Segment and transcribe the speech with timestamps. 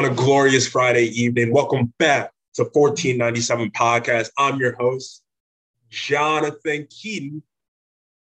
[0.00, 1.52] on a glorious Friday evening.
[1.52, 4.30] Welcome back to 1497 Podcast.
[4.38, 5.22] I'm your host,
[5.90, 7.42] Jonathan Keaton.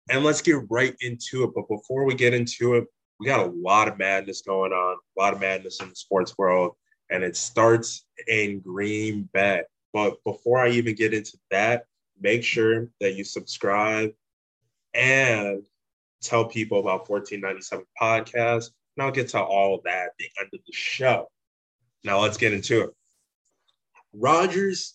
[0.10, 1.50] And let's get right into it.
[1.54, 2.86] But before we get into it,
[3.20, 6.38] we got a lot of madness going on, a lot of madness in the sports
[6.38, 6.78] world,
[7.10, 9.64] and it starts in Green Bay.
[9.92, 11.88] But before I even get into that,
[12.22, 14.12] make sure that you subscribe
[14.94, 15.66] and
[16.22, 18.70] tell people about 1497 Podcast.
[18.96, 21.28] And I'll get to all that at the end of the show.
[22.06, 22.90] Now let's get into it.
[24.14, 24.94] Rodgers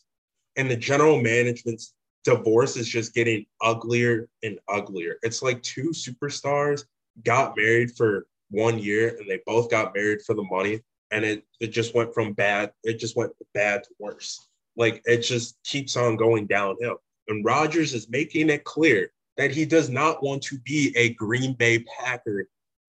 [0.56, 1.92] and the general management's
[2.24, 5.16] divorce is just getting uglier and uglier.
[5.22, 6.84] It's like two superstars
[7.24, 11.44] got married for one year and they both got married for the money and it
[11.60, 15.96] it just went from bad it just went bad to worse like it just keeps
[15.96, 20.58] on going downhill and Rodgers is making it clear that he does not want to
[20.60, 22.48] be a Green Bay Packer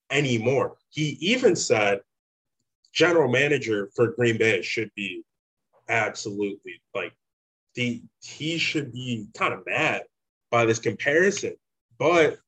[0.10, 2.02] anymore he even said
[2.94, 5.24] general manager for Green Bay should be
[5.90, 7.14] absolutely like
[7.76, 10.04] the he should be kind of mad
[10.50, 11.56] by this comparison
[12.02, 12.40] but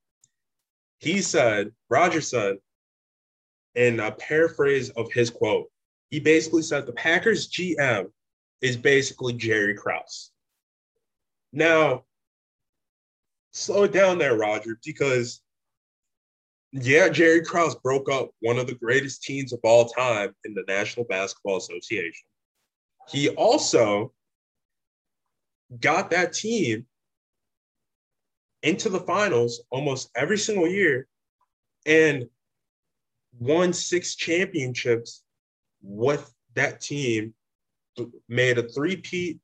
[0.98, 2.58] he said, Roger said,
[3.76, 5.70] in a paraphrase of his quote,
[6.10, 8.06] he basically said the Packers GM
[8.62, 10.32] is basically Jerry Krause.
[11.52, 12.06] Now,
[13.52, 15.42] slow down there, Roger, because
[16.74, 20.64] yeah, Jerry Krause broke up one of the greatest teams of all time in the
[20.68, 22.26] National Basketball Association.
[23.10, 24.12] He also
[25.80, 26.88] got that team
[28.64, 31.08] into the finals almost every single year
[31.86, 32.28] and
[33.40, 35.22] won six championships
[35.84, 37.36] with that team,
[38.28, 39.40] made a three-peat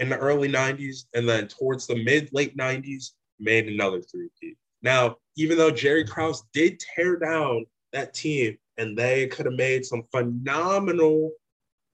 [0.00, 4.56] in the early 90s, and then towards the mid late 90s, made another three-peat.
[4.84, 9.84] Now, even though Jerry Krause did tear down that team and they could have made
[9.84, 11.32] some phenomenal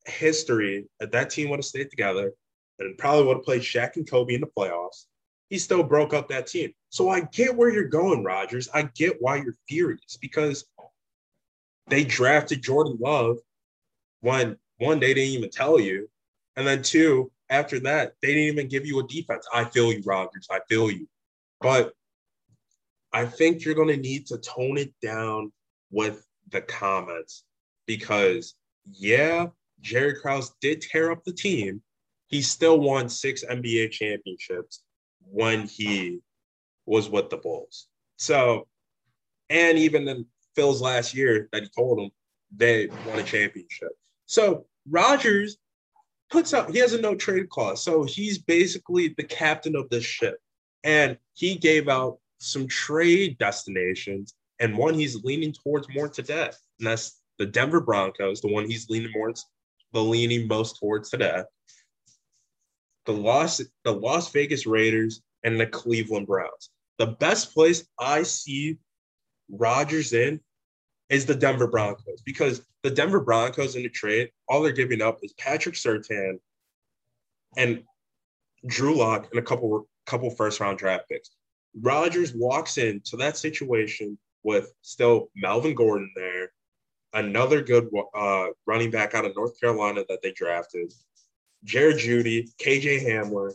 [0.05, 2.33] history, if that team would have stayed together
[2.79, 5.07] and probably would have played Shaq and Kobe in the playoffs
[5.51, 6.73] he still broke up that team.
[6.89, 8.69] So I get where you're going, Rodgers.
[8.73, 10.65] I get why you're furious because
[11.89, 13.39] they drafted Jordan Love
[14.21, 16.09] when one, they didn't even tell you.
[16.57, 19.47] And then two, after that, they didn't even give you a defense.
[19.53, 20.47] I feel you, Rodgers.
[20.51, 21.09] I feel you.
[21.61, 21.93] But
[23.13, 25.53] I think you're going to need to tone it down
[25.91, 27.45] with the comments
[27.87, 28.55] because,
[28.85, 29.47] yeah,
[29.81, 31.83] Jerry Krause did tear up the team.
[32.29, 34.83] He still won six NBA championships
[35.21, 36.21] when he
[36.87, 37.89] was with the Bulls.
[38.17, 38.69] So,
[39.49, 42.11] and even in Phil's last year that he told him
[42.55, 43.91] they won a championship.
[44.27, 45.57] So Rodgers
[46.31, 47.83] puts up, he has a no trade clause.
[47.83, 50.37] So he's basically the captain of this ship.
[50.85, 56.51] And he gave out some trade destinations, and one he's leaning towards more today.
[56.79, 59.33] And that's the Denver Broncos, the one he's leaning more,
[59.93, 61.43] the leaning most towards today
[63.07, 66.71] the Las the Las Vegas Raiders and the Cleveland Browns.
[66.99, 68.79] The best place I see
[69.51, 70.41] Rodgers in
[71.09, 75.19] is the Denver Broncos because the Denver Broncos in the trade, all they're giving up
[75.23, 76.39] is Patrick Surtain
[77.57, 77.83] and
[78.67, 81.31] Drew Lock and a couple couple first round draft picks.
[81.79, 86.53] Rodgers walks into that situation with still Melvin Gordon there,
[87.13, 90.93] another good uh, running back out of North Carolina that they drafted,
[91.65, 93.53] Jerry Jeudy, KJ Hamler,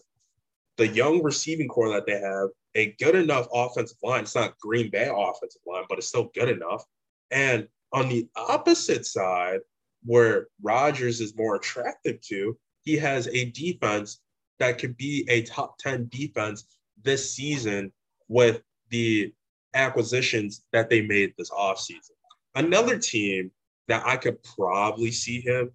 [0.77, 4.23] the young receiving core that they have, a good enough offensive line.
[4.23, 6.83] It's not Green Bay offensive line, but it's still good enough.
[7.31, 9.61] And on the opposite side,
[10.03, 14.19] where Rodgers is more attractive to, he has a defense
[14.59, 16.65] that could be a top 10 defense
[17.01, 17.91] this season
[18.27, 19.33] with the
[19.73, 22.11] acquisitions that they made this offseason.
[22.55, 23.51] Another team
[23.87, 25.71] that I could probably see him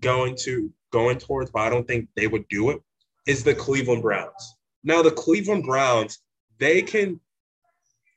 [0.00, 2.80] going to going towards, but I don't think they would do it,
[3.26, 4.56] is the Cleveland Browns.
[4.82, 6.20] Now, the Cleveland Browns,
[6.58, 7.20] they can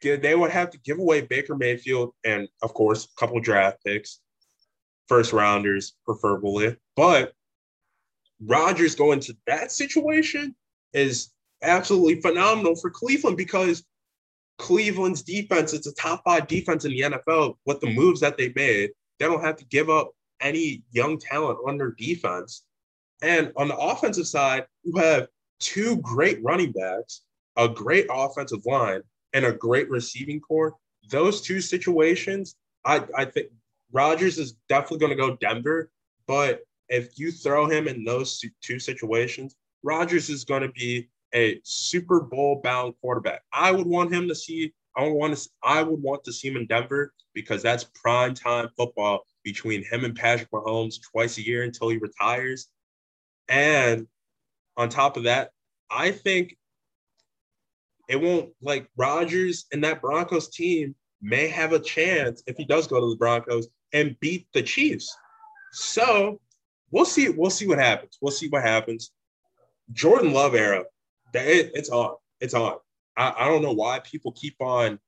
[0.02, 4.20] they would have to give away Baker Mayfield and, of course, a couple draft picks,
[5.08, 6.76] first rounders, preferably.
[6.96, 7.34] But
[8.44, 10.56] Rodgers going to that situation
[10.94, 11.30] is
[11.62, 13.84] absolutely phenomenal for Cleveland because
[14.58, 18.54] Cleveland's defense, it's a top five defense in the NFL with the moves that they
[18.56, 18.92] made.
[19.20, 22.64] They don't have to give up any young talent on their defense.
[23.22, 25.28] And on the offensive side, you have
[25.60, 27.22] two great running backs,
[27.56, 29.02] a great offensive line,
[29.34, 30.76] and a great receiving core.
[31.10, 32.56] Those two situations,
[32.86, 33.48] I, I think
[33.92, 35.92] Rodgers is definitely going to go Denver.
[36.28, 41.60] But if you throw him in those two situations, Rodgers is going to be a
[41.64, 43.42] Super Bowl bound quarterback.
[43.54, 44.74] I would want him to see.
[44.96, 45.50] I would want to.
[45.64, 50.06] I would want to see him in Denver because that's prime time football between him
[50.06, 52.68] and Patrick Mahomes twice a year until he retires.
[53.48, 54.08] And
[54.78, 55.52] on top of that,
[55.90, 56.58] I think
[58.08, 62.88] it won't like Rodgers and that Broncos team may have a chance if he does
[62.88, 65.16] go to the Broncos and beat the Chiefs.
[65.72, 66.40] So
[66.92, 67.30] we'll see.
[67.30, 68.18] We'll see what happens.
[68.22, 69.12] We'll see what happens.
[69.94, 70.84] Jordan Love era,
[71.34, 72.16] it, it's on.
[72.40, 72.78] It's on.
[73.18, 75.00] I, I don't know why people keep on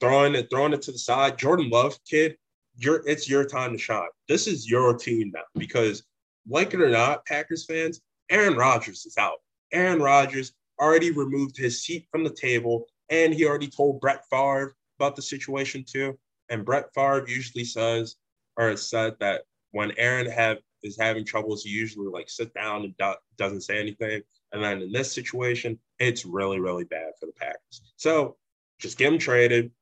[0.00, 1.38] throwing it, throwing it to the side.
[1.38, 2.36] Jordan Love, kid,
[2.76, 4.08] you're it's your time to shine.
[4.28, 6.02] This is your team now because,
[6.48, 8.00] like it or not, Packers fans,
[8.30, 9.38] Aaron Rodgers is out.
[9.72, 14.74] Aaron Rodgers already removed his seat from the table, and he already told Brett Favre
[14.98, 16.18] about the situation too.
[16.48, 18.16] And Brett Favre usually says
[18.56, 19.42] or said that
[19.72, 23.78] when Aaron have is having troubles, he usually like sit down and do, doesn't say
[23.78, 24.22] anything.
[24.54, 27.82] And then in this situation, it's really, really bad for the Packers.
[27.96, 28.36] So
[28.78, 29.72] just get him traded,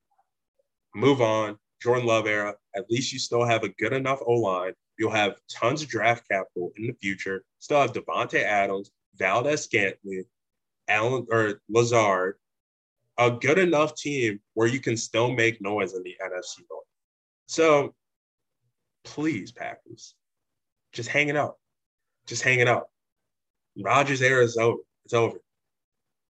[0.95, 1.59] move on.
[1.83, 2.55] Jordan Love era.
[2.75, 4.73] At least you still have a good enough O line.
[4.99, 7.45] You'll have tons of draft capital in the future.
[7.59, 10.25] Still have Davante Adams, Valdes-Scantling,
[10.89, 12.37] Allen or Lazard,
[13.19, 16.87] a good enough team where you can still make noise in the NFC North.
[17.47, 17.95] So
[19.05, 20.15] please, Packers,
[20.93, 21.57] just hang it out.
[22.27, 22.89] Just hang it out.
[23.81, 24.79] Rodgers era is over.
[25.05, 25.39] It's over.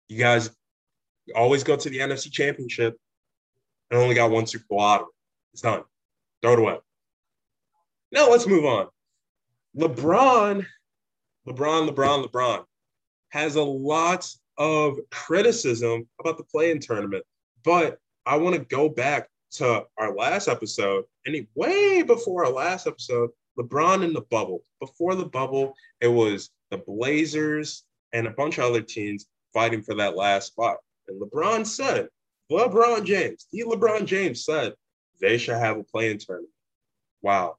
[0.07, 0.49] You guys
[1.35, 2.97] always go to the NFC Championship
[3.89, 5.13] and only got one Super Bowl out of it.
[5.53, 5.83] It's done.
[6.41, 6.77] Throw it away.
[8.11, 8.87] Now let's move on.
[9.77, 10.65] LeBron,
[11.47, 12.63] LeBron, LeBron, LeBron
[13.29, 14.27] has a lot
[14.57, 17.23] of criticism about the play-in tournament.
[17.63, 22.87] But I want to go back to our last episode, and way before our last
[22.87, 24.63] episode, LeBron in the bubble.
[24.79, 27.83] Before the bubble, it was the Blazers
[28.13, 30.77] and a bunch of other teams fighting for that last spot.
[31.07, 32.07] And LeBron said,
[32.51, 34.73] LeBron James, the LeBron James said
[35.19, 36.51] they should have a play-in tournament.
[37.21, 37.57] Wow.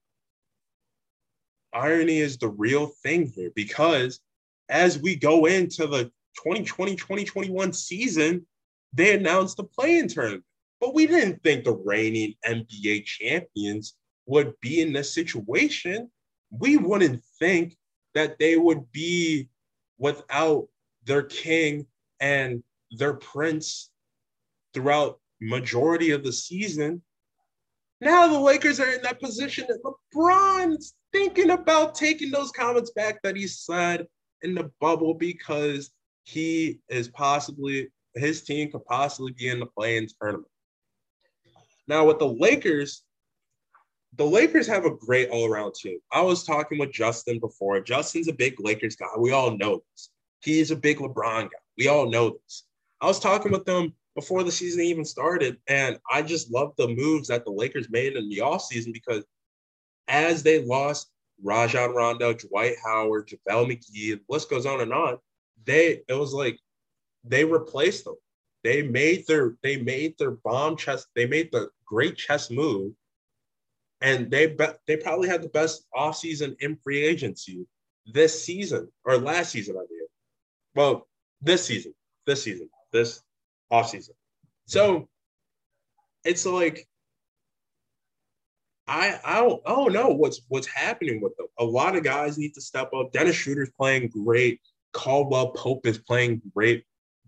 [1.73, 4.21] Irony is the real thing here because
[4.69, 6.05] as we go into the
[6.37, 8.47] 2020 2021 season,
[8.93, 10.45] they announced the play-in tournament.
[10.81, 13.95] But we didn't think the reigning NBA champions
[14.33, 16.11] would be in this situation.
[16.51, 17.77] We wouldn't think
[18.15, 19.51] that they would be
[19.99, 20.69] without
[21.05, 21.87] their king
[22.19, 22.63] and
[22.93, 23.91] their prince
[24.73, 27.03] throughout majority of the season.
[28.01, 33.21] Now the Lakers are in that position that LeBron's thinking about taking those comments back
[33.23, 34.07] that he said
[34.41, 35.91] in the bubble because
[36.25, 40.49] he is possibly his team could possibly be in the play-in tournament.
[41.87, 43.03] Now with the Lakers,
[44.17, 45.99] the Lakers have a great all-around team.
[46.11, 47.81] I was talking with Justin before.
[47.81, 49.07] Justin's a big Lakers guy.
[49.19, 50.11] We all know this.
[50.43, 51.59] He's a big LeBron guy.
[51.79, 52.65] We all know this.
[53.01, 56.89] I was talking with them before the season even started, and I just love the
[56.89, 59.25] moves that the Lakers made in the offseason because
[60.09, 61.11] as they lost
[61.43, 65.19] Rajon Rondo, Dwight Howard, JaVale McGee, the list goes on and on
[65.65, 66.59] they it was like
[67.25, 68.17] they replaced them.
[68.65, 72.93] They made their they made their bomb chest, They made the great chess move,
[74.03, 77.67] and they be, they probably had the best offseason in free agency
[78.07, 79.77] this season or last season.
[79.77, 80.07] I mean,
[80.75, 81.09] well,
[81.41, 81.95] this season,
[82.27, 83.23] this season, this
[83.73, 84.11] offseason.
[84.67, 85.09] So
[86.25, 86.87] it's like
[88.89, 91.47] I I don't, I don't know what's what's happening with them.
[91.59, 93.13] A lot of guys need to step up.
[93.13, 94.61] Dennis Schroeder's playing great.
[94.93, 96.85] Caldwell Pope is playing great,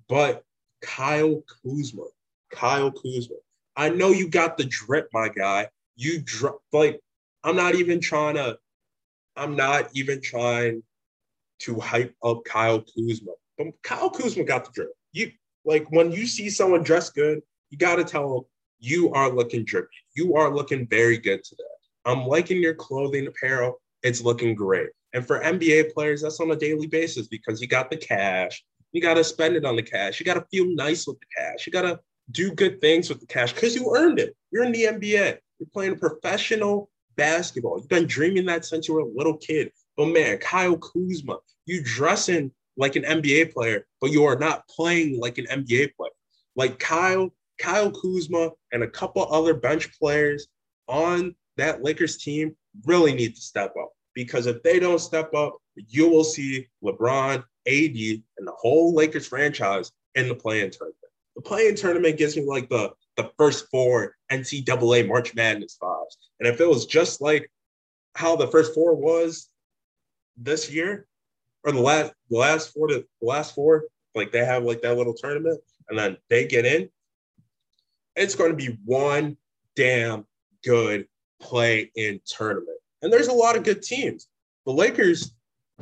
[0.08, 0.44] but
[0.82, 2.04] Kyle Kuzma,
[2.50, 3.36] Kyle Kuzma.
[3.76, 5.68] I know you got the drip, my guy.
[5.96, 7.00] You drop like
[7.42, 8.58] I'm not even trying to.
[9.36, 10.82] I'm not even trying
[11.60, 14.92] to hype up Kyle Kuzma, but Kyle Kuzma got the drip.
[15.12, 15.32] You
[15.64, 18.44] like when you see someone dressed good, you got to tell them
[18.78, 19.88] you are looking drippy.
[20.14, 21.62] You are looking very good today.
[22.04, 23.80] I'm liking your clothing apparel.
[24.02, 24.90] It's looking great.
[25.14, 28.62] And for NBA players, that's on a daily basis because you got the cash.
[28.92, 30.20] You got to spend it on the cash.
[30.20, 31.66] You got to feel nice with the cash.
[31.66, 31.98] You got to
[32.30, 34.36] do good things with the cash because you earned it.
[34.50, 35.38] You're in the NBA.
[35.58, 37.78] You're playing professional basketball.
[37.78, 39.70] You've been dreaming that since you were a little kid.
[39.96, 45.20] But man, Kyle Kuzma, you dressing like an NBA player, but you are not playing
[45.20, 46.10] like an NBA player.
[46.56, 50.48] Like Kyle, Kyle Kuzma and a couple other bench players
[50.88, 55.56] on that Lakers team really need to step up because if they don't step up,
[55.76, 60.96] you will see LeBron, AD, and the whole Lakers franchise in the play-in tournament.
[61.36, 66.16] The play-in tournament gives me like the the first four NCAA March Madness vibes.
[66.40, 67.50] And if it was just like
[68.14, 69.48] how the first four was
[70.36, 71.06] this year,
[71.64, 74.96] or the last the last four to the last four, like they have like that
[74.96, 76.88] little tournament, and then they get in,
[78.16, 79.36] it's going to be one
[79.76, 80.24] damn
[80.64, 81.06] good
[81.40, 82.78] play in tournament.
[83.02, 84.28] And there's a lot of good teams.
[84.66, 85.34] The Lakers,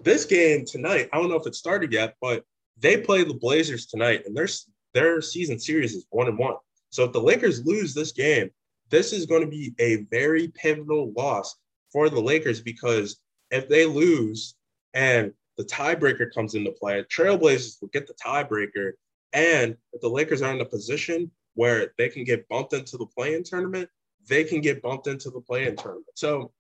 [0.03, 2.45] this game tonight, I don't know if it started yet, but
[2.79, 4.49] they play the Blazers tonight, and their
[4.95, 6.57] their season series is one and one.
[6.91, 8.51] So if the Lakers lose this game,
[8.91, 11.57] this is going to be a very pivotal loss
[11.91, 13.17] for the Lakers because
[13.51, 14.55] if they lose
[14.95, 18.93] and the tiebreaker comes into play, Trailblazers will get the tiebreaker.
[19.33, 23.07] And if the Lakers are in a position where they can get bumped into the
[23.07, 23.89] play-in tournament,
[24.29, 26.07] they can get bumped into the play-in tournament.
[26.15, 26.53] So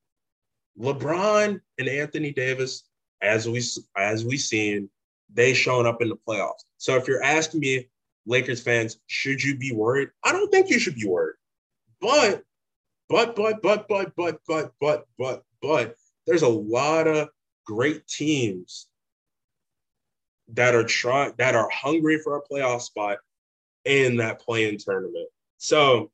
[0.78, 2.84] LeBron and Anthony Davis,
[3.20, 3.62] as we
[3.96, 4.88] as we seen,
[5.32, 6.64] they showing up in the playoffs.
[6.78, 7.88] So if you're asking me,
[8.26, 10.10] Lakers fans, should you be worried?
[10.24, 11.36] I don't think you should be worried.
[12.00, 12.42] But,
[13.08, 17.28] but, but, but, but, but, but, but, but, but, there's a lot of
[17.66, 18.88] great teams
[20.54, 23.18] that are trying that are hungry for a playoff spot
[23.84, 25.28] in that play-in tournament.
[25.58, 26.10] So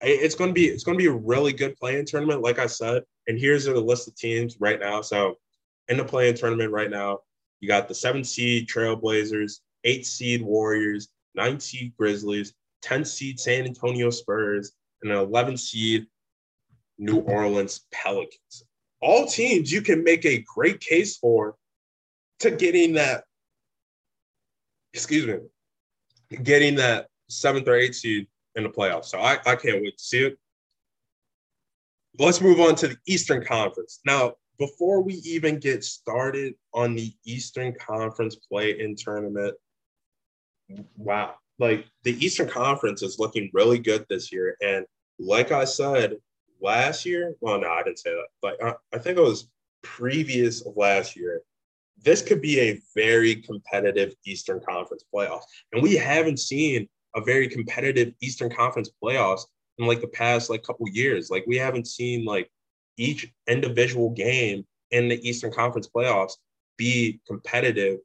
[0.00, 3.02] it's to be it's to be a really good play-in tournament, like I said.
[3.26, 5.00] And here's the list of teams right now.
[5.00, 5.36] So
[5.88, 7.20] in the play-in tournament right now,
[7.60, 13.64] you got the seven seed Trailblazers, eight seed Warriors, nine seed Grizzlies, 10 seed San
[13.64, 14.72] Antonio Spurs,
[15.02, 16.06] and an 11 seed
[16.98, 18.64] New Orleans Pelicans.
[19.00, 21.56] All teams you can make a great case for
[22.40, 23.24] to getting that,
[24.92, 29.06] excuse me, getting that seventh or eighth seed in the playoffs.
[29.06, 30.38] So I, I can't wait to see it.
[32.18, 34.00] Let's move on to the Eastern Conference.
[34.06, 39.56] Now, before we even get started on the Eastern Conference play in tournament,
[40.96, 44.56] wow, like the Eastern Conference is looking really good this year.
[44.60, 44.86] And
[45.18, 46.16] like I said
[46.60, 48.26] last year, well, no, I didn't say that.
[48.42, 49.48] Like I, I think it was
[49.82, 51.42] previous of last year.
[52.02, 55.44] This could be a very competitive Eastern Conference playoffs.
[55.72, 59.42] And we haven't seen a very competitive Eastern Conference playoffs
[59.78, 61.30] in like the past like couple years.
[61.30, 62.50] Like we haven't seen like
[62.96, 66.34] each individual game in the Eastern Conference playoffs
[66.76, 67.98] be competitive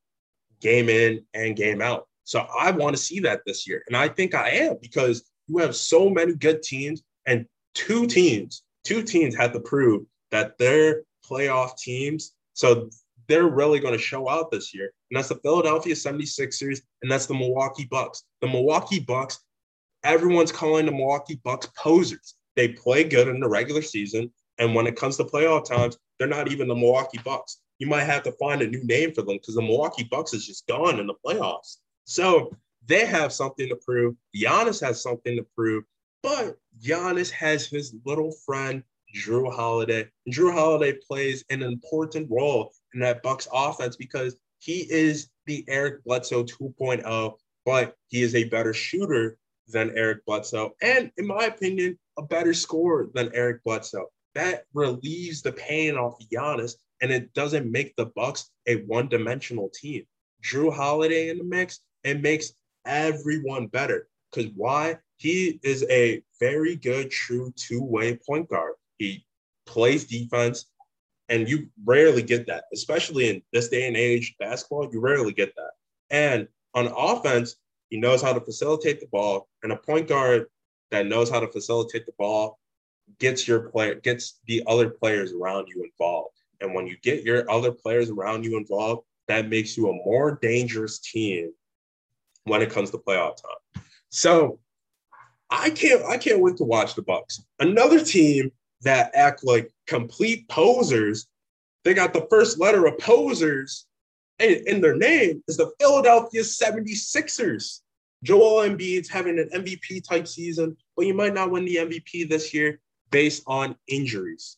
[0.62, 2.08] game in and game out.
[2.30, 3.84] So I want to see that this year.
[3.88, 8.62] And I think I am because you have so many good teams and two teams,
[8.84, 12.36] two teams have to prove that they're playoff teams.
[12.54, 12.92] So
[13.28, 14.92] they're really going to show out this year.
[15.10, 18.22] And that's the Philadelphia 76ers and that's the Milwaukee Bucks.
[18.42, 19.40] The Milwaukee Bucks,
[20.04, 22.36] everyone's calling the Milwaukee Bucks posers.
[22.56, 24.32] They play good in the regular season.
[24.60, 27.60] And when it comes to playoff times, they're not even the Milwaukee Bucks.
[27.80, 30.46] You might have to find a new name for them because the Milwaukee Bucks is
[30.46, 31.78] just gone in the playoffs.
[32.10, 32.52] So
[32.88, 34.16] they have something to prove.
[34.36, 35.84] Giannis has something to prove,
[36.24, 38.82] but Giannis has his little friend
[39.16, 40.10] Jrue Holiday.
[40.26, 45.64] And Jrue Holiday plays an important role in that Bucks offense because he is the
[45.68, 49.38] Eric Bledsoe 2.0, but he is a better shooter
[49.68, 54.08] than Eric Bledsoe, and in my opinion, a better scorer than Eric Bledsoe.
[54.34, 56.74] That relieves the pain off Giannis,
[57.04, 60.08] and it doesn't make the Bucks a one-dimensional team.
[60.44, 62.54] Jrue Holiday in the mix it makes
[62.86, 64.08] everyone better.
[64.32, 64.98] Because why?
[65.18, 68.74] He is a very good, true two way point guard.
[68.98, 69.26] He
[69.66, 70.66] plays defense,
[71.28, 74.90] and you rarely get that, especially in this day and age basketball.
[74.92, 75.72] You rarely get that.
[76.10, 77.56] And on offense,
[77.90, 80.46] he knows how to facilitate the ball, and a point guard
[80.92, 82.60] that knows how to facilitate the ball
[83.20, 86.36] gets your player gets the other players around you involved.
[86.62, 90.38] And when you get your other players around you involved, that makes you a more
[90.42, 91.52] dangerous team
[92.50, 93.84] when it comes to playoff time.
[94.10, 94.60] So
[95.50, 97.44] I can't I can't wait to watch the Bucks.
[97.60, 98.52] Another team
[98.82, 101.28] that act like complete posers.
[101.84, 103.86] They got the first letter of posers
[104.40, 107.82] in, in their name is the Philadelphia 76ers.
[108.24, 112.54] Joel Embiid's having an MVP type season, but you might not win the MVP this
[112.54, 112.80] year
[113.12, 114.58] based on injuries.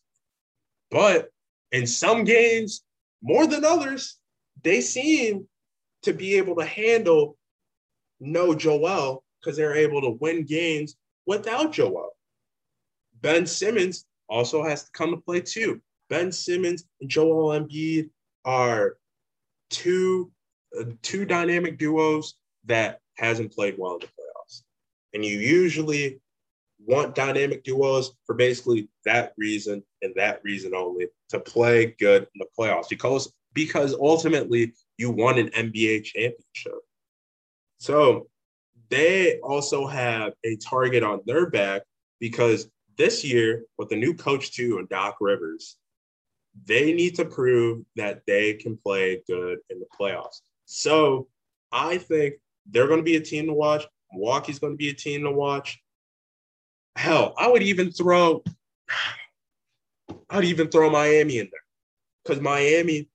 [0.90, 1.30] But
[1.72, 2.82] in some games,
[3.22, 4.18] more than others,
[4.64, 5.48] they seem
[6.04, 7.38] to be able to handle
[8.22, 12.12] no Joel because they're able to win games without Joel.
[13.22, 15.82] Ben Simmons also has to come to play too.
[16.10, 18.10] Ben Simmons and Joel Embiid
[18.46, 18.98] are
[19.70, 20.32] two
[20.80, 22.36] uh, two dynamic duos
[22.66, 24.62] that hasn't played well in the playoffs.
[25.14, 26.22] And you usually
[26.86, 32.40] want dynamic duos for basically that reason and that reason only to play good in
[32.40, 36.80] the playoffs because because ultimately you want an NBA championship.
[37.82, 38.28] So
[38.90, 41.82] they also have a target on their back
[42.20, 45.78] because this year, with the new coach too and Doc Rivers,
[46.66, 50.42] they need to prove that they can play good in the playoffs.
[50.66, 51.28] So
[51.72, 52.36] I think
[52.70, 53.84] they're going to be a team to watch.
[54.14, 55.82] Milwaukee's going to be a team to watch.
[56.96, 58.44] Hell, I would even throw
[60.30, 61.64] I'd even throw Miami in there
[62.24, 63.10] because Miami,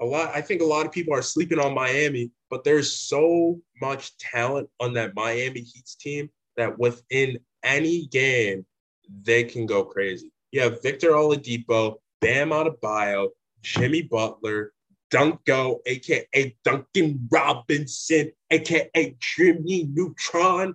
[0.00, 0.30] a lot.
[0.34, 4.68] I think a lot of people are sleeping on Miami, but there's so much talent
[4.80, 8.64] on that Miami Heat's team that within any game
[9.22, 10.32] they can go crazy.
[10.52, 13.30] You have Victor Oladipo, Bam Adebayo,
[13.62, 14.72] Jimmy Butler,
[15.10, 20.74] Dunko, aka Duncan Robinson, aka Jimmy Neutron.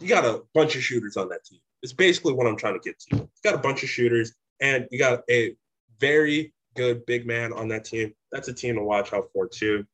[0.00, 1.60] You got a bunch of shooters on that team.
[1.82, 3.16] It's basically what I'm trying to get to.
[3.16, 5.54] You got a bunch of shooters, and you got a
[6.00, 8.14] very good big man on that team.
[8.30, 9.84] That's a team to watch out for too.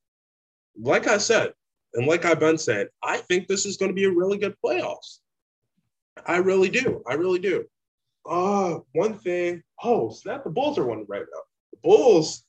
[0.78, 1.54] Like I said,
[1.94, 4.54] and like I've been saying, I think this is going to be a really good
[4.62, 5.20] playoffs.
[6.26, 7.02] I really do.
[7.08, 7.64] I really do.
[8.28, 9.62] Uh, one thing.
[9.82, 10.44] Oh, snap!
[10.44, 11.40] The Bulls are winning right now.
[11.72, 12.44] The Bulls,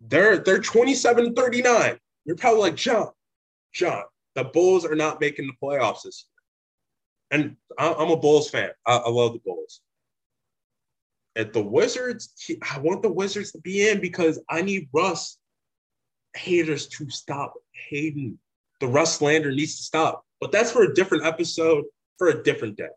[0.00, 1.98] they're they're 27 39.
[2.24, 3.10] You're probably like, John,
[3.72, 4.02] John,
[4.34, 7.40] the Bulls are not making the playoffs this year.
[7.40, 8.70] And I'm a Bulls fan.
[8.86, 9.80] I, I love the Bulls.
[11.36, 12.32] At the Wizards,
[12.70, 15.38] I want the Wizards to be in because I need Russ
[16.34, 17.54] haters to stop
[17.88, 18.38] hating.
[18.80, 20.24] The Russ slander needs to stop.
[20.40, 21.84] But that's for a different episode
[22.18, 22.88] for a different day.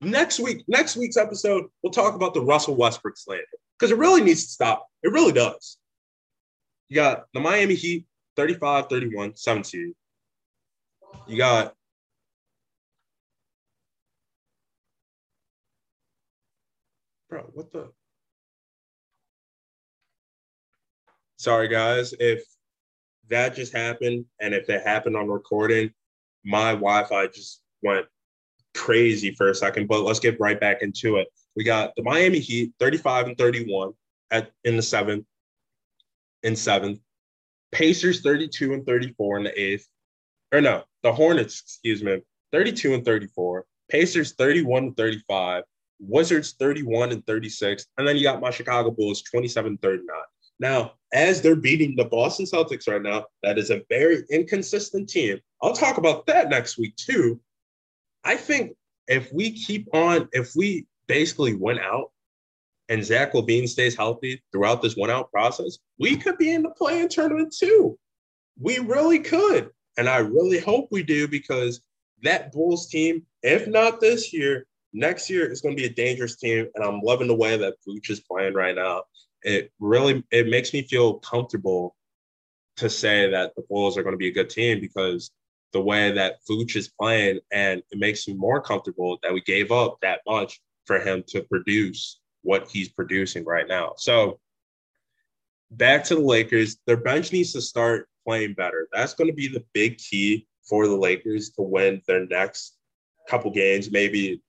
[0.00, 3.44] Next week, next week's episode, we'll talk about the Russell Westbrook slander
[3.78, 4.86] because it really needs to stop.
[5.02, 5.78] It really does.
[6.88, 9.94] You got the Miami Heat 35 31, 17.
[11.26, 11.74] You got
[17.28, 17.90] Bro, what the?
[21.36, 22.14] Sorry, guys.
[22.18, 22.42] If
[23.30, 25.92] that just happened and if it happened on recording,
[26.44, 28.06] my Wi Fi just went
[28.74, 31.28] crazy for a second, but let's get right back into it.
[31.56, 33.92] We got the Miami Heat 35 and 31
[34.30, 35.24] at in the seventh,
[36.42, 37.00] in seventh.
[37.72, 39.88] Pacers 32 and 34 in the eighth.
[40.52, 42.20] Or no, the Hornets, excuse me,
[42.52, 43.64] 32 and 34.
[43.90, 45.64] Pacers 31 and 35.
[46.08, 47.86] Wizards 31 and 36.
[47.98, 50.06] And then you got my Chicago Bulls 27 39.
[50.60, 55.40] Now, as they're beating the Boston Celtics right now, that is a very inconsistent team.
[55.62, 57.40] I'll talk about that next week too.
[58.24, 58.76] I think
[59.08, 62.10] if we keep on, if we basically went out
[62.88, 66.70] and Zach LaVine stays healthy throughout this one out process, we could be in the
[66.70, 67.98] play-in tournament too.
[68.58, 69.70] We really could.
[69.96, 71.80] And I really hope we do because
[72.22, 76.36] that Bulls team, if not this year, next year is going to be a dangerous
[76.36, 76.68] team.
[76.74, 79.02] And I'm loving the way that Vooch is playing right now.
[79.42, 81.94] It really it makes me feel comfortable
[82.76, 85.30] to say that the Bulls are going to be a good team because
[85.72, 89.72] the way that Vooch is playing, and it makes me more comfortable that we gave
[89.72, 93.92] up that much for him to produce what he's producing right now.
[93.96, 94.38] So
[95.70, 98.88] back to the Lakers, their bench needs to start playing better.
[98.92, 102.76] That's going to be the big key for the Lakers to win their next
[103.28, 104.42] couple games, maybe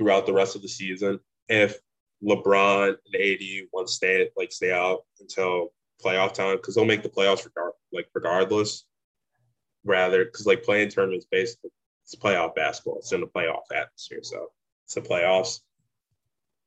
[0.00, 1.20] throughout the rest of the season.
[1.50, 1.78] If
[2.24, 7.02] LeBron and AD want to stay like stay out until playoff time, because they'll make
[7.02, 8.86] the playoffs regard like regardless
[9.84, 11.70] rather because like play-in tournaments basically
[12.04, 12.98] it's playoff basketball.
[12.98, 14.48] It's in the playoff atmosphere, so
[14.86, 15.60] it's the playoffs.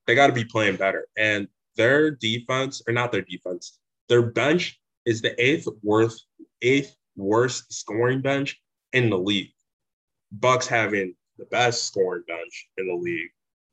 [0.06, 4.80] They got to be playing better, and their defense or not their defense, their bench
[5.06, 6.28] is the eighth worst
[6.62, 8.62] eighth worst scoring bench
[8.94, 9.52] in the league.
[10.32, 13.30] Bucks having the best scoring bench in the league.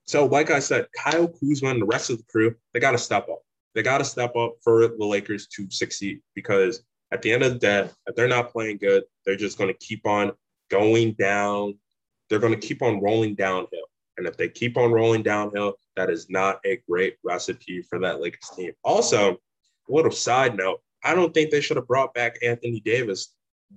[0.07, 2.99] So, like I said, Kyle Kuzma and the rest of the crew, they got to
[2.99, 3.43] step up.
[3.75, 7.53] They got to step up for the Lakers to succeed because at the end of
[7.53, 10.33] the day, if they're not playing good, they're just going to keep on
[10.71, 11.79] going down.
[12.29, 13.87] They're going to keep on rolling downhill.
[14.17, 18.21] And if they keep on rolling downhill, that is not a great recipe for that
[18.21, 18.73] Lakers team.
[18.85, 23.35] Also, a little side note, I don't think they should have brought back Anthony Davis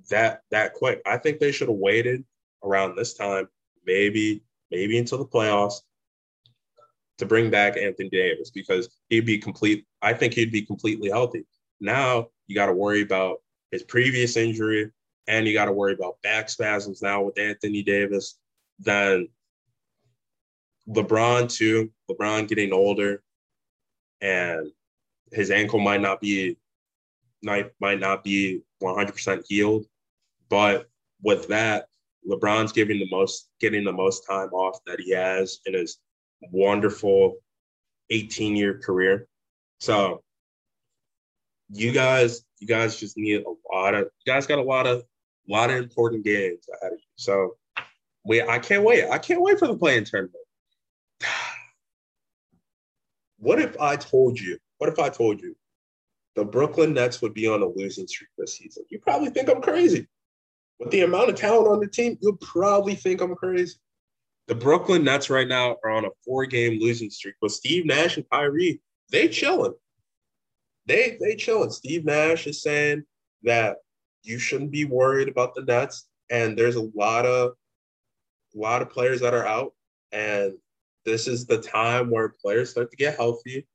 [0.10, 1.02] that that quick.
[1.06, 2.24] I think they should have waited
[2.64, 3.48] around this time,
[3.86, 5.82] maybe maybe until the playoffs
[7.18, 9.86] to bring back Anthony Davis because he'd be complete.
[10.02, 11.46] I think he'd be completely healthy.
[11.80, 13.38] Now you got to worry about
[13.72, 14.92] his previous injury,
[15.28, 18.40] and you got to worry about back spasms now with Anthony Davis.
[18.80, 19.28] Then
[20.88, 21.92] LeBron too.
[22.10, 23.24] LeBron getting older,
[24.22, 24.72] and
[25.32, 26.58] his ankle might not be
[27.42, 29.86] might might not be 100% healed.
[30.50, 30.90] But
[31.22, 31.88] with that,
[32.28, 35.98] LeBron's giving the most getting the most time off that he has in his
[36.52, 37.36] wonderful
[38.10, 39.28] 18 year career.
[39.80, 40.24] So
[41.70, 45.04] you guys, you guys just need a lot of you guys got a lot of
[45.50, 47.06] lot of important games ahead of you.
[47.16, 47.56] So
[48.24, 49.10] we I can't wait.
[49.10, 50.36] I can't wait for the play-in tournament.
[53.40, 54.58] What if I told you?
[54.78, 55.54] What if I told you
[56.38, 58.86] the Brooklyn Nets would be on a losing streak this season?
[58.90, 60.08] You probably think I'm crazy.
[60.84, 63.76] With the amount of talent on the team, you'll probably think I'm crazy.
[64.48, 68.30] the Brooklyn Nets right now are on a four-game losing streak, but Steve Nash and
[68.30, 69.74] Kyrie, they chilling.
[70.86, 71.70] They they chilling.
[71.70, 73.04] Steve Nash is saying
[73.44, 73.78] that
[74.24, 77.54] you shouldn't be worried about the Nets, and there's a lot of
[78.54, 79.74] a lot of players that are out,
[80.12, 80.54] and
[81.06, 83.66] this is the time where players start to get healthy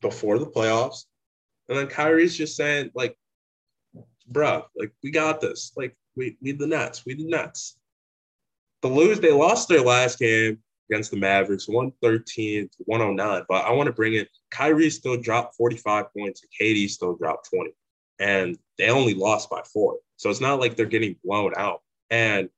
[0.00, 1.04] before the playoffs.
[1.68, 3.16] And then Kyrie's just saying, like,
[4.30, 5.72] bruh, like we got this.
[5.76, 7.76] Like we we the Nets, we the Nets.
[8.82, 10.58] The lose, they lost their last game
[10.90, 13.44] against the Mavericks, 113 to 109.
[13.48, 17.50] But I want to bring in Kyrie still dropped 45 points, and KD still dropped
[17.50, 17.70] 20.
[18.18, 19.98] And they only lost by four.
[20.16, 21.82] So it's not like they're getting blown out.
[22.10, 22.48] And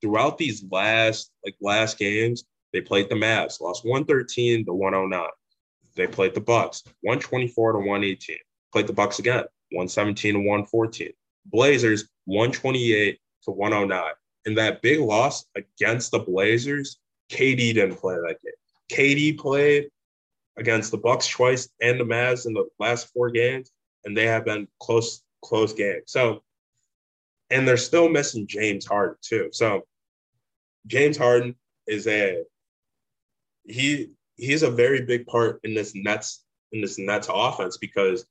[0.00, 5.28] throughout these last like last games, they played the Mavs, lost 113 to 109.
[5.96, 8.36] They played the Bucks, 124 to 118.
[8.72, 11.12] Played the Bucks again, 117 to 114.
[11.46, 14.12] Blazers, 128 to 109.
[14.44, 16.98] In that big loss against the Blazers,
[17.30, 18.52] KD didn't play that game.
[18.92, 19.88] KD played
[20.58, 23.70] against the Bucks twice and the Mavs in the last four games,
[24.04, 26.04] and they have been close, close games.
[26.06, 26.42] So,
[27.48, 29.48] and they're still missing James Harden too.
[29.52, 29.86] So,
[30.86, 31.54] James Harden
[31.86, 32.44] is a
[33.64, 38.26] he he's a very big part in this Nets in this Nets offense because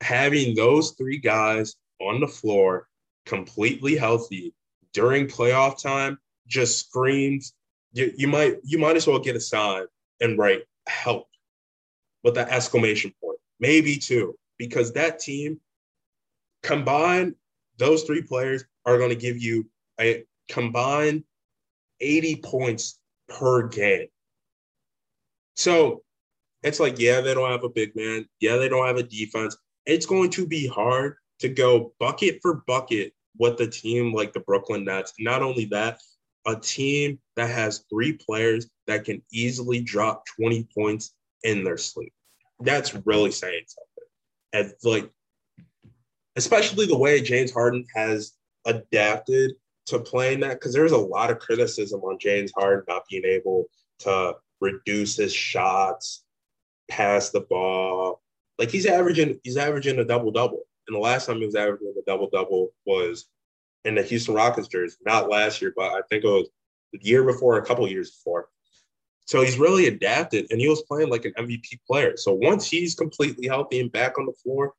[0.00, 2.86] having those three guys on the floor
[3.28, 4.52] completely healthy
[4.92, 7.52] during playoff time just screams
[7.92, 9.84] you, you might you might as well get a sign
[10.20, 11.28] and write help
[12.24, 15.60] with that exclamation point maybe two because that team
[16.62, 17.34] combined
[17.76, 19.68] those three players are going to give you
[20.00, 21.22] a combined
[22.00, 24.08] 80 points per game
[25.54, 26.02] so
[26.62, 28.26] it's like, yeah, they don't have a big man.
[28.40, 29.56] Yeah, they don't have a defense.
[29.86, 34.40] It's going to be hard to go bucket for bucket with the team like the
[34.40, 35.14] Brooklyn Nets.
[35.18, 35.98] Not only that,
[36.46, 42.12] a team that has three players that can easily drop 20 points in their sleep.
[42.60, 44.08] That's really saying something.
[44.52, 45.10] And like,
[46.36, 48.32] especially the way James Harden has
[48.64, 49.52] adapted
[49.86, 53.66] to playing that, because there's a lot of criticism on James Harden not being able
[54.00, 56.24] to reduce his shots,
[56.90, 58.20] pass the ball.
[58.58, 60.62] Like he's averaging, he's averaging a double double.
[60.88, 63.26] And the last time he was averaging a double double was
[63.84, 66.48] in the Houston Rockets jersey, not last year, but I think it was
[66.92, 68.48] the year before, a couple years before.
[69.26, 72.16] So he's really adapted and he was playing like an MVP player.
[72.16, 74.72] So once he's completely healthy and back on the floor,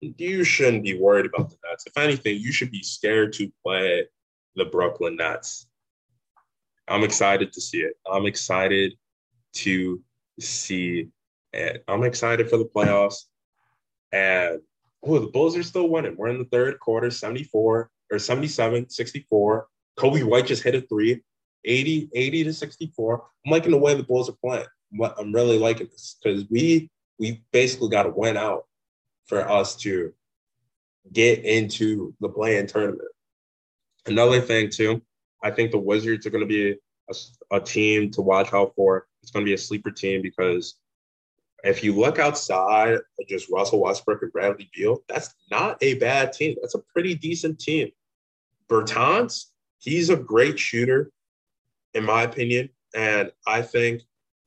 [0.00, 1.86] you shouldn't be worried about the Nets.
[1.86, 4.06] If anything, you should be scared to play
[4.56, 5.68] the Brooklyn Nets.
[6.88, 7.94] I'm excited to see it.
[8.10, 8.94] I'm excited
[9.54, 10.02] to
[10.40, 11.08] see
[11.52, 11.84] it.
[11.86, 13.26] I'm excited for the playoffs.
[14.10, 14.60] And
[15.04, 16.16] oh, the Bulls are still winning.
[16.16, 19.66] We're in the third quarter, 74 or 77, 64.
[19.98, 21.22] Coby White just hit a three,
[21.64, 23.24] 80, 80 to 64.
[23.44, 24.66] I'm liking the way the Bulls are playing.
[25.18, 28.64] I'm really liking this because we we basically got to win out
[29.26, 30.12] for us to
[31.12, 33.08] get into the play-in tournament.
[34.06, 35.00] Another thing too,
[35.42, 36.76] I think the Wizards are going to be
[37.10, 39.06] a, a team to watch out for.
[39.22, 40.74] It's going to be a sleeper team because
[41.64, 42.98] if you look outside
[43.28, 46.56] just Russell Westbrook and Bradley Beal, that's not a bad team.
[46.60, 47.90] That's a pretty decent team.
[48.68, 49.46] Bertans,
[49.78, 51.10] he's a great shooter,
[51.94, 52.70] in my opinion.
[52.94, 54.02] And I think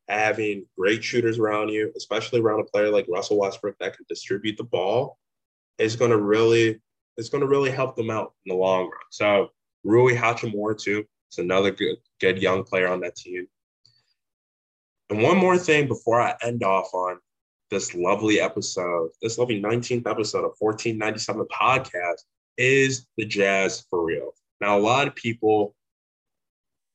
[0.08, 4.58] having great shooters around you, especially around a player like Russell Westbrook that can distribute
[4.58, 5.18] the ball,
[5.78, 6.82] is going to really
[7.18, 8.92] it's going to really help them out in the long run.
[9.10, 9.50] So
[9.86, 13.48] Rui Hachimura too, is another good good young player on that team.
[15.10, 17.20] And one more thing before I end off on
[17.70, 22.22] this lovely episode, this lovely 19th episode of 1497 podcast
[22.58, 24.32] is the Jazz for real.
[24.62, 25.76] Now, a lot of people,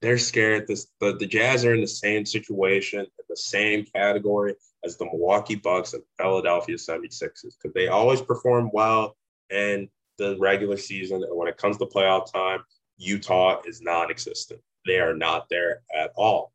[0.01, 0.67] they're scared.
[0.67, 5.05] This the, the Jazz are in the same situation, in the same category as the
[5.05, 9.17] Milwaukee Bucks and Philadelphia 76ers, because they always perform well
[9.51, 11.23] in the regular season.
[11.23, 12.65] And when it comes to playoff time,
[12.97, 14.61] Utah is non existent.
[14.87, 16.53] They are not there at all.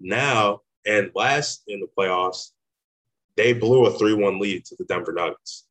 [0.00, 2.50] Now, and last in the playoffs,
[3.36, 5.66] they blew a 3 1 lead to the Denver Nuggets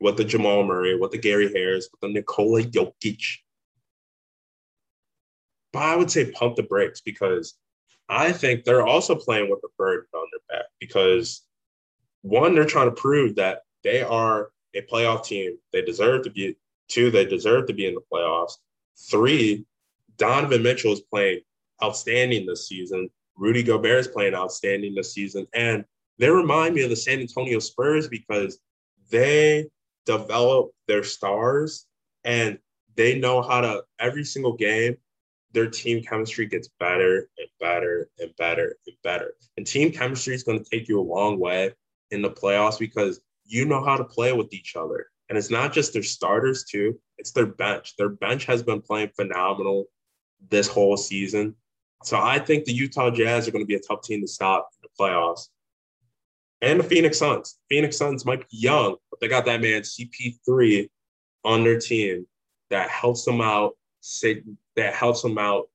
[0.00, 3.22] with the Jamal Murray, with the Gary Harris, with the Nikola Jokic.
[5.72, 7.54] But I would say pump the brakes because
[8.08, 11.42] I think they're also playing with the burden on their back because
[12.22, 15.56] one, they're trying to prove that they are a playoff team.
[15.72, 16.56] They deserve to be
[16.88, 18.54] two, they deserve to be in the playoffs.
[19.10, 19.64] Three,
[20.18, 21.40] Donovan Mitchell is playing
[21.82, 23.08] outstanding this season.
[23.36, 25.46] Rudy Gobert is playing outstanding this season.
[25.54, 25.84] And
[26.18, 28.58] they remind me of the San Antonio Spurs because
[29.10, 29.68] they
[30.06, 31.86] develop their stars
[32.24, 32.58] and
[32.94, 34.96] they know how to every single game
[35.52, 39.34] their team chemistry gets better and better and better and better.
[39.56, 41.72] And team chemistry is going to take you a long way
[42.10, 45.06] in the playoffs because you know how to play with each other.
[45.28, 47.96] And it's not just their starters, too, it's their bench.
[47.96, 49.86] Their bench has been playing phenomenal
[50.48, 51.54] this whole season.
[52.04, 54.70] So I think the Utah Jazz are going to be a tough team to stop
[54.74, 55.48] in the playoffs.
[56.60, 57.58] And the Phoenix Suns.
[57.68, 60.88] Phoenix Suns might be young, but they got that man CP3
[61.44, 62.26] on their team
[62.70, 63.76] that helps them out
[64.76, 65.68] that helps them out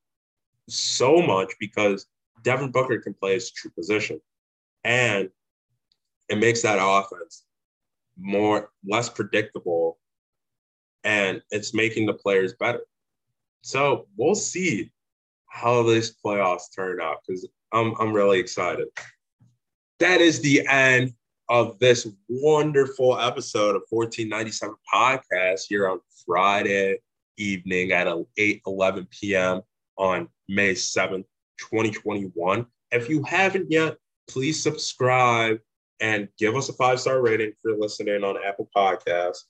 [0.68, 2.06] so much because
[2.42, 4.20] Devin Booker can play his true position.
[4.84, 5.30] And
[6.28, 7.44] it makes that offense
[8.18, 9.98] more less predictable
[11.04, 12.82] and it's making the players better.
[13.62, 14.90] So we'll see
[15.48, 18.88] how this playoffs turn out because I'm I'm really excited.
[19.98, 21.12] That is the end
[21.48, 26.98] of this wonderful episode of 1497 podcast here on Friday,
[27.36, 28.06] evening at
[28.36, 29.62] 8 11 p.m.
[29.96, 31.24] on May 7th,
[31.58, 32.66] 2021.
[32.90, 33.96] If you haven't yet,
[34.28, 35.58] please subscribe
[36.00, 39.44] and give us a five star rating for listening on Apple Podcasts,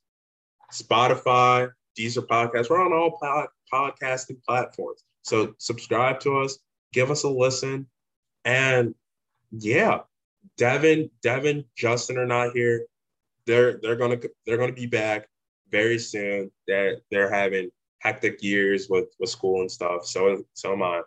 [0.73, 2.71] Spotify, Deezer Podcasts.
[2.71, 5.03] We're on all pod- podcasting platforms.
[5.29, 6.59] So subscribe to us,
[6.93, 7.87] give us a listen,
[8.45, 8.95] and
[9.51, 10.01] yeah,
[10.57, 12.87] Devin, Devin, Justin are not here.
[13.47, 15.29] They're they're gonna they're gonna be back
[15.71, 16.51] very soon.
[16.67, 20.07] They're they're having hectic years with with school and stuff.
[20.07, 21.03] So so am I.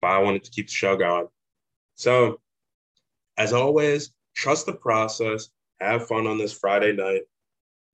[0.00, 1.26] But I wanted to keep the show going.
[1.96, 2.40] So
[3.36, 5.48] as always, trust the process.
[5.80, 7.22] Have fun on this Friday night.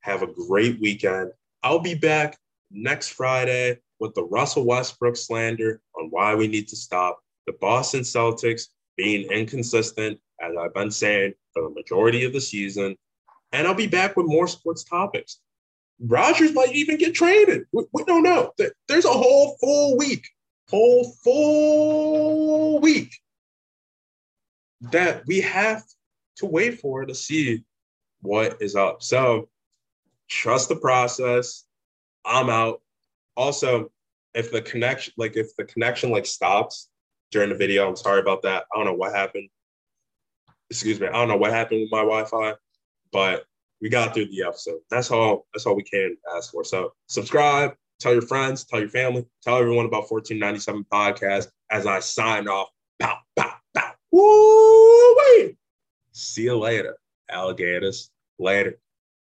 [0.01, 1.33] Have a great weekend.
[1.63, 2.39] I'll be back
[2.71, 8.01] next Friday with the Russell Westbrook slander on why we need to stop the Boston
[8.01, 8.65] Celtics
[8.97, 12.97] being inconsistent, as I've been saying for the majority of the season.
[13.53, 15.41] And I'll be back with more sports topics.
[16.01, 17.65] Rodgers might even get traded.
[17.73, 18.53] We, we don't know.
[18.89, 20.27] There's a whole full week,
[20.69, 23.15] whole full week
[24.81, 25.83] that we have
[26.37, 27.65] to wait for to see
[28.23, 29.03] what is up.
[29.03, 29.49] So
[30.29, 31.65] trust the process.
[32.25, 32.81] I'm out.
[33.41, 33.91] Also,
[34.35, 36.91] if the connection, like if the connection like stops
[37.31, 38.65] during the video, I'm sorry about that.
[38.71, 39.49] I don't know what happened.
[40.69, 41.07] Excuse me.
[41.07, 42.53] I don't know what happened with my Wi-Fi,
[43.13, 43.45] but
[43.81, 44.81] we got through the episode.
[44.91, 45.47] That's all.
[45.55, 46.65] That's all we can ask for.
[46.65, 51.49] So subscribe, tell your friends, tell your family, tell everyone about 1497 podcast.
[51.71, 52.69] As I sign off,
[53.01, 53.93] pow, pow, pow.
[54.13, 55.57] Woo!
[56.13, 56.99] See you later,
[57.31, 58.11] alligators.
[58.39, 58.79] Later.